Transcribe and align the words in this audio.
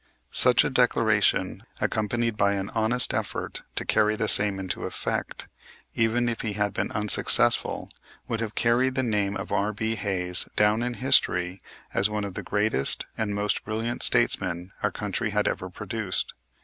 Such 0.31 0.63
a 0.63 0.71
declaration, 0.71 1.61
accompanied 1.79 2.35
by 2.35 2.53
an 2.53 2.71
honest 2.73 3.13
effort 3.13 3.61
to 3.75 3.85
carry 3.85 4.15
the 4.15 4.27
same 4.27 4.57
into 4.59 4.85
effect, 4.87 5.47
even 5.93 6.27
if 6.27 6.41
he 6.41 6.53
had 6.53 6.73
been 6.73 6.91
unsuccessful, 6.93 7.87
would 8.27 8.39
have 8.39 8.55
carried 8.55 8.95
the 8.95 9.03
name 9.03 9.37
of 9.37 9.51
R.B. 9.51 9.93
Hayes 9.97 10.49
down 10.55 10.81
in 10.81 10.95
history 10.95 11.61
as 11.93 12.09
one 12.09 12.23
of 12.23 12.33
the 12.33 12.41
greatest 12.41 13.05
and 13.15 13.35
most 13.35 13.63
brilliant 13.63 14.01
statesmen 14.01 14.71
our 14.81 14.89
country 14.89 15.29
had 15.29 15.47
ever 15.47 15.69
produced. 15.69 16.33